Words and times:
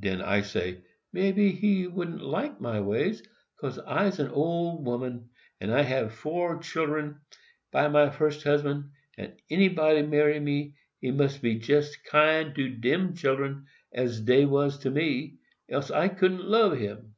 Den 0.00 0.20
I 0.20 0.40
say 0.40 0.82
maybe 1.12 1.52
he 1.52 1.86
wouldn't 1.86 2.20
like 2.22 2.60
my 2.60 2.80
ways, 2.80 3.22
'cause 3.56 3.78
I'se 3.78 4.18
an 4.18 4.26
ole 4.32 4.82
woman, 4.82 5.30
and 5.60 5.72
I 5.72 5.82
hab 5.82 6.10
four 6.10 6.58
children 6.58 7.20
by 7.70 7.86
my 7.86 8.10
first 8.10 8.42
husband; 8.42 8.90
and 9.16 9.40
anybody 9.48 10.02
marry 10.02 10.40
me, 10.40 10.74
must 11.00 11.40
be 11.40 11.54
jest 11.54 12.02
kind 12.02 12.52
to 12.56 12.68
dem 12.68 13.14
children 13.14 13.66
as 13.92 14.20
dey 14.20 14.44
was 14.44 14.76
to 14.80 14.90
me, 14.90 15.38
else 15.68 15.92
I 15.92 16.08
couldn't 16.08 16.44
lub 16.48 16.76
him. 16.76 17.14